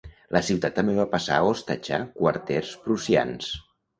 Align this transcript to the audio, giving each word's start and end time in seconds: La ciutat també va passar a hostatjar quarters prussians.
La 0.35 0.39
ciutat 0.45 0.75
també 0.77 0.95
va 0.99 1.05
passar 1.11 1.35
a 1.41 1.51
hostatjar 1.51 2.01
quarters 2.21 2.75
prussians. 2.87 3.53